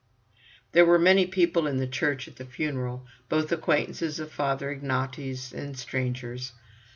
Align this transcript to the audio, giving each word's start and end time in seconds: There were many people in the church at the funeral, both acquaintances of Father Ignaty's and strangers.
There 0.71 0.83
were 0.83 0.97
many 0.97 1.27
people 1.27 1.67
in 1.67 1.77
the 1.77 1.85
church 1.85 2.27
at 2.27 2.37
the 2.37 2.43
funeral, 2.45 3.05
both 3.29 3.51
acquaintances 3.51 4.19
of 4.19 4.31
Father 4.31 4.75
Ignaty's 4.75 5.53
and 5.53 5.77
strangers. 5.77 6.53